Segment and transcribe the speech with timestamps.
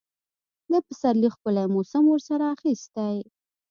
[0.69, 3.15] د پسرلي ښکلي موسم ورسره اخیستی.